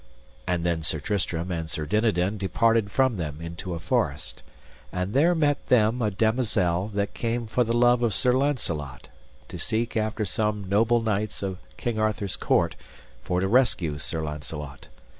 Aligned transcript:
And 0.47 0.65
then 0.65 0.81
Sir 0.81 0.99
Tristram 0.99 1.51
and 1.51 1.69
Sir 1.69 1.85
Dinadan 1.85 2.39
departed 2.39 2.89
from 2.89 3.17
them 3.17 3.39
into 3.39 3.75
a 3.75 3.79
forest, 3.79 4.41
and 4.91 5.13
there 5.13 5.35
met 5.35 5.67
them 5.67 6.01
a 6.01 6.09
damosel 6.09 6.87
that 6.95 7.13
came 7.13 7.45
for 7.45 7.63
the 7.63 7.77
love 7.77 8.01
of 8.01 8.11
Sir 8.11 8.33
Launcelot 8.33 9.09
to 9.47 9.59
seek 9.59 9.95
after 9.95 10.25
some 10.25 10.67
noble 10.67 11.01
knights 11.03 11.43
of 11.43 11.59
King 11.77 11.99
Arthur's 11.99 12.35
court 12.35 12.75
for 13.21 13.41
to 13.41 13.47
rescue 13.47 13.99
Sir 13.99 14.23
Launcelot. 14.23 14.87